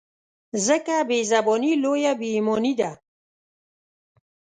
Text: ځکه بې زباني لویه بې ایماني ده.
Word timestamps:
ځکه 0.65 0.95
بې 1.07 1.19
زباني 1.31 1.73
لویه 1.83 2.13
بې 2.19 2.27
ایماني 2.35 2.73
ده. 2.79 2.91